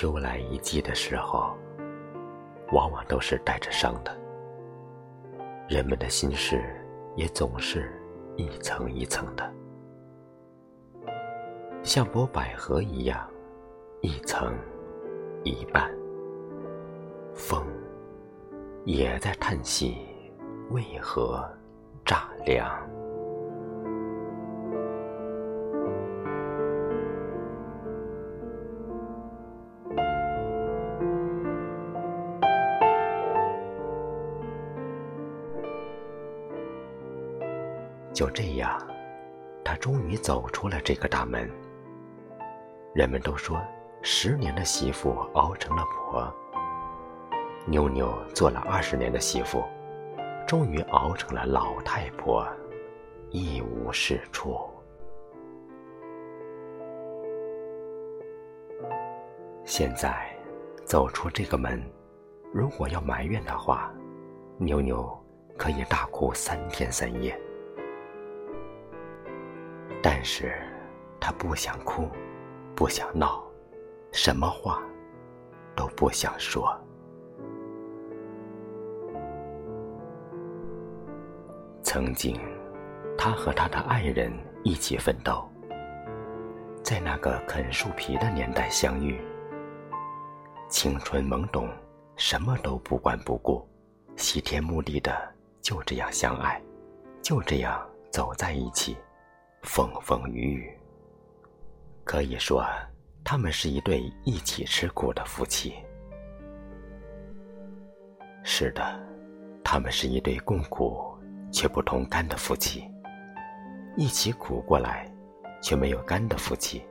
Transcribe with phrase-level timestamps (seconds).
[0.00, 1.54] 秋来一季的时候，
[2.72, 4.18] 往往都是带着伤的。
[5.68, 6.74] 人们的心事
[7.16, 7.92] 也总是
[8.34, 9.52] 一层一层的，
[11.82, 13.28] 像剥百合一样，
[14.00, 14.54] 一层
[15.44, 15.94] 一半。
[17.34, 17.62] 风
[18.86, 19.98] 也在叹息，
[20.70, 21.46] 为何
[22.06, 22.66] 乍凉？
[38.20, 38.78] 就这样，
[39.64, 41.50] 他终于走出了这个大门。
[42.94, 43.58] 人们都说，
[44.02, 46.30] 十年的媳妇熬成了婆。
[47.64, 49.64] 妞妞做了二十年的媳妇，
[50.46, 52.46] 终于熬成了老太婆，
[53.30, 54.68] 一无是处。
[59.64, 60.28] 现在
[60.84, 61.82] 走出这个门，
[62.52, 63.90] 如果要埋怨的话，
[64.58, 65.08] 妞妞
[65.56, 67.34] 可以大哭三天三夜。
[70.02, 70.54] 但是，
[71.20, 72.08] 他不想哭，
[72.74, 73.44] 不想闹，
[74.12, 74.82] 什么话
[75.76, 76.74] 都不想说。
[81.82, 82.40] 曾经，
[83.18, 85.46] 他和他的爱人一起奋斗，
[86.82, 89.20] 在那个啃树皮的年代相遇，
[90.68, 91.68] 青春懵懂，
[92.16, 93.68] 什么都不管不顾，
[94.16, 95.12] 喜天慕地的
[95.60, 96.62] 就这样相爱，
[97.20, 98.96] 就这样走在一起。
[99.62, 100.78] 风风雨雨，
[102.02, 102.64] 可以说，
[103.22, 105.74] 他们是一对一起吃苦的夫妻。
[108.42, 108.98] 是的，
[109.62, 111.14] 他们是一对共苦
[111.52, 112.90] 却不同甘的夫妻，
[113.96, 115.06] 一起苦过来，
[115.62, 116.82] 却没有甘的夫妻。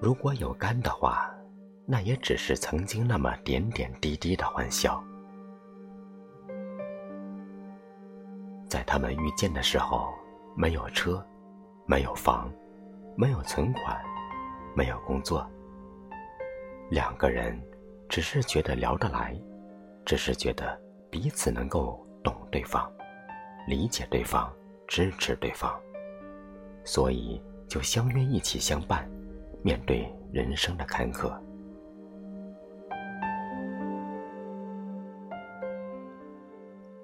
[0.00, 1.34] 如果有甘的话，
[1.86, 5.02] 那也只是曾经那么点点滴滴的欢笑。
[8.68, 10.12] 在他们遇见的时候。
[10.60, 11.24] 没有车，
[11.86, 12.52] 没有房，
[13.16, 13.96] 没有存款，
[14.74, 15.48] 没有工作。
[16.90, 17.56] 两个人
[18.08, 19.40] 只是觉得聊得来，
[20.04, 20.76] 只是觉得
[21.08, 22.92] 彼此能够懂对方，
[23.68, 24.52] 理解对方，
[24.88, 25.72] 支持对方，
[26.82, 29.08] 所以就相约一起相伴，
[29.62, 31.32] 面对人生的坎坷。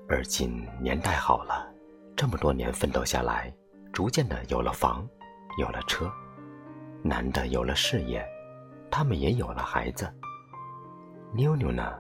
[0.09, 1.74] 而今年代好了。
[2.25, 3.55] 这么多年奋斗下来，
[3.93, 5.07] 逐渐的有了房，
[5.59, 6.11] 有了车，
[7.03, 8.27] 男的有了事业，
[8.91, 10.11] 他们也有了孩子。
[11.35, 11.93] 妞妞呢，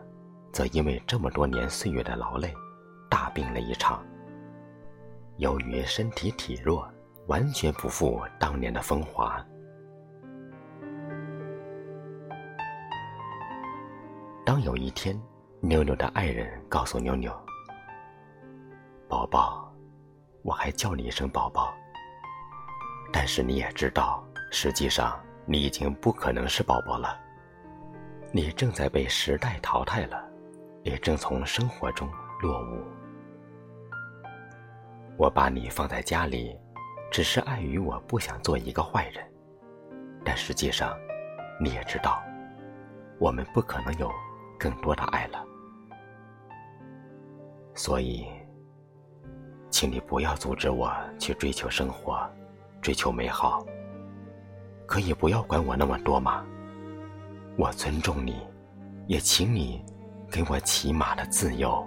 [0.51, 2.51] 则因为这么多年岁月的劳累，
[3.11, 4.03] 大病了一场。
[5.37, 6.91] 由于身体体弱，
[7.27, 9.45] 完全不复当年的风华。
[14.43, 15.21] 当有一天，
[15.61, 17.31] 妞妞的爱人告诉妞妞
[19.06, 19.71] ：“宝宝。”
[20.44, 21.75] 我还叫你一声宝宝，
[23.10, 27.19] 但是你也知道，实际上你已经不可能是宝宝了。
[28.31, 30.22] 你正在被时代淘汰了，
[30.82, 32.06] 也正从生活中
[32.43, 32.84] 落伍。
[35.16, 36.55] 我把你放在家里，
[37.11, 39.25] 只是碍于我不想做一个坏人，
[40.22, 40.94] 但实际上，
[41.59, 42.22] 你也知道，
[43.19, 44.12] 我们不可能有
[44.59, 45.43] 更多的爱了，
[47.75, 48.28] 所以。
[49.75, 52.25] 请你不要阻止我去追求生活，
[52.81, 53.67] 追求美好。
[54.87, 56.47] 可以不要管我那么多吗？
[57.57, 58.37] 我尊重你，
[59.09, 59.85] 也请你
[60.31, 61.85] 给我起码的自由。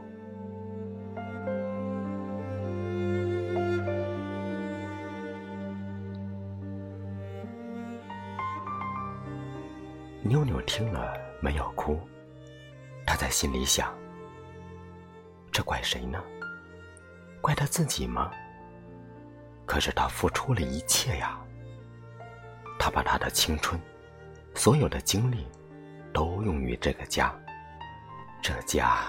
[10.23, 11.97] 妞妞听了没有哭，
[13.05, 13.89] 她在心里想：
[15.53, 16.21] 这怪谁呢？
[17.41, 18.31] 怪他自己吗？
[19.65, 21.37] 可是他付出了一切呀。
[22.79, 23.79] 他把他的青春，
[24.53, 25.47] 所有的精力，
[26.13, 27.33] 都用于这个家。
[28.41, 28.99] 这家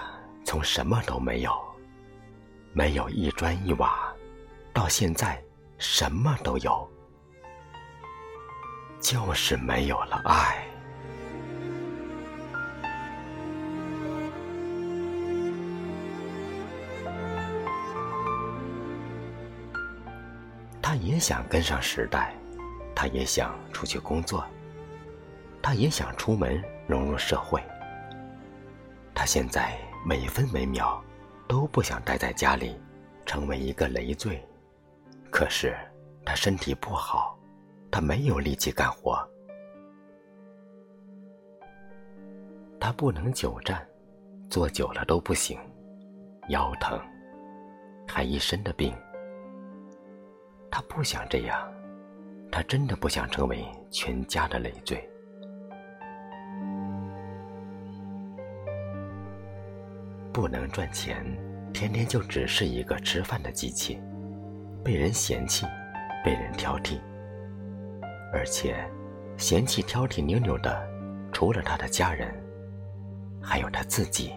[0.43, 1.51] 从什么都没有，
[2.73, 4.13] 没有一砖一瓦，
[4.73, 5.41] 到现在
[5.77, 6.89] 什么都有，
[8.99, 10.68] 就是没有了爱。
[20.89, 22.33] 他也想跟上时代，
[22.95, 24.43] 他也想出去工作，
[25.61, 27.61] 他也想出门融入社会。
[29.13, 30.99] 他现在每分每秒
[31.47, 32.75] 都不想待在家里，
[33.23, 34.43] 成为一个累赘。
[35.29, 35.77] 可是
[36.25, 37.37] 他身体不好，
[37.91, 39.15] 他没有力气干活。
[42.79, 43.87] 他不能久站，
[44.49, 45.59] 坐久了都不行，
[46.47, 46.99] 腰疼，
[48.07, 48.91] 还一身的病。
[50.71, 51.57] 他不想这样，
[52.51, 55.03] 他真的不想成为全家的累赘。
[60.31, 61.25] 不能赚钱，
[61.73, 63.99] 天天就只是一个吃饭的机器，
[64.83, 65.65] 被人嫌弃，
[66.23, 66.99] 被人挑剔，
[68.31, 68.75] 而且
[69.37, 70.87] 嫌弃挑剔妞妞的，
[71.33, 72.33] 除了他的家人，
[73.41, 74.31] 还有他自己。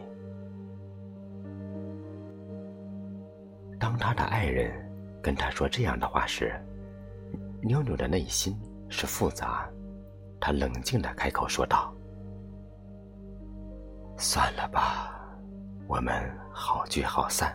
[3.79, 4.73] 当他的爱人
[5.23, 6.53] 跟他说这样的话时，
[7.63, 8.59] 妞妞的内心
[8.89, 9.69] 是复杂，
[10.41, 11.95] 他冷静的开口说道
[14.19, 15.09] ：“算了吧。”
[15.89, 16.13] 我们
[16.51, 17.55] 好聚好散。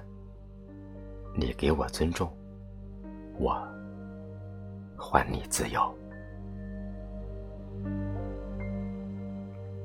[1.35, 2.31] 你给我尊重，
[3.39, 3.57] 我
[4.97, 5.93] 还你自由。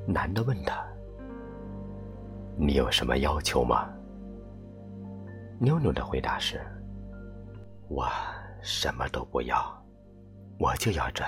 [0.07, 0.85] 男的问他
[2.59, 3.89] ：“你有什么要求吗？”
[5.59, 6.61] 妞妞的回答是
[7.95, 8.11] ：“我
[8.63, 9.85] 什么都不要，
[10.59, 11.23] 我就要这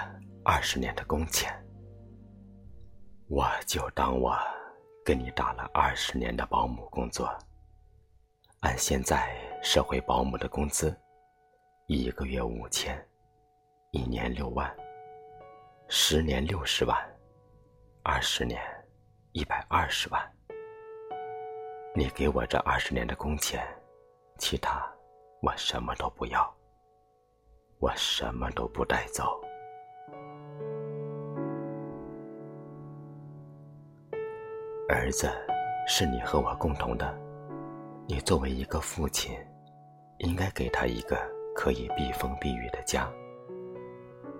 [0.44, 1.52] 二十年的工钱。
[3.28, 4.34] 我就当我。”
[5.04, 7.30] 跟你打了二十年的保姆工作，
[8.60, 10.98] 按现在社会保姆的工资，
[11.88, 12.98] 一个月五千，
[13.90, 14.74] 一年六万，
[15.88, 16.98] 十年六十万，
[18.02, 18.58] 二十年
[19.32, 20.32] 一百二十万。
[21.94, 23.62] 你给我这二十年的工钱，
[24.38, 24.90] 其他
[25.44, 26.50] 我什么都不要，
[27.78, 29.38] 我什么都不带走。
[34.88, 35.30] 儿子，
[35.86, 37.14] 是你和我共同的。
[38.06, 39.36] 你作为一个父亲，
[40.20, 41.14] 应该给他一个
[41.54, 43.06] 可以避风避雨的家。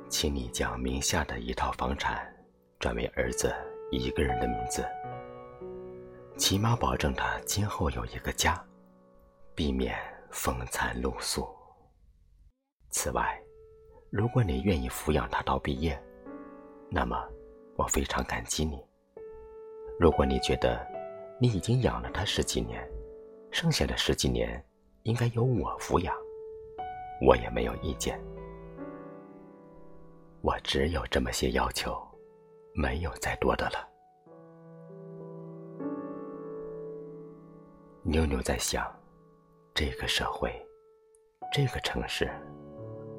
[0.09, 2.35] 请你将名下的一套房产
[2.79, 3.55] 转为儿子
[3.91, 4.83] 一个人的名字，
[6.39, 8.59] 起码保证他今后有一个家，
[9.55, 9.95] 避免
[10.35, 11.49] 风餐露宿。
[12.91, 13.41] 此外，
[14.11, 15.97] 如果你愿意抚养他到毕业，
[16.91, 17.25] 那么
[17.77, 18.85] 我非常感激你。
[19.99, 20.85] 如果你觉得
[21.41, 22.85] 你已经养了他十几年，
[23.53, 24.63] 剩下的十几年
[25.05, 26.13] 应该由我抚养，
[27.25, 28.21] 我也没有意见。
[30.41, 31.97] 我只有这么些要求，
[32.75, 33.89] 没有再多的了。
[38.03, 38.85] 妞妞在想，
[39.75, 40.55] 这个社会，
[41.53, 42.31] 这个城市，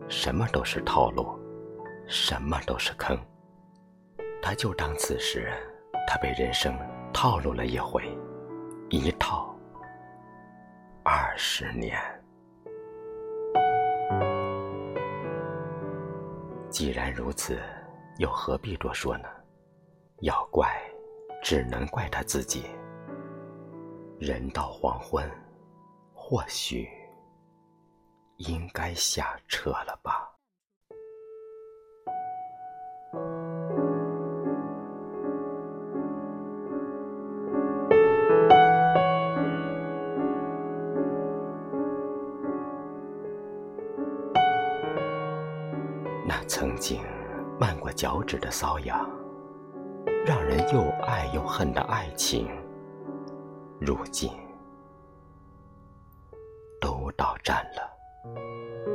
[0.07, 1.38] 什么都是套路，
[2.07, 3.19] 什么都是坑。
[4.42, 5.52] 他就当此时。
[6.07, 6.78] 他被人生
[7.12, 8.04] 套路了一回，
[8.90, 9.54] 一套
[11.04, 12.00] 二十年。
[16.69, 17.60] 既然如此，
[18.19, 19.28] 又何必多说呢？
[20.22, 20.69] 要怪，
[21.42, 22.66] 只能怪他自己。
[24.19, 25.28] 人到黄昏，
[26.27, 26.89] 或许
[28.38, 30.27] 应该下车了吧。
[46.27, 47.03] 那曾经
[47.60, 49.08] 漫过脚趾的瘙痒，
[50.25, 52.50] 让人又爱又恨的爱情，
[53.79, 54.32] 如今
[57.17, 58.95] 到站了。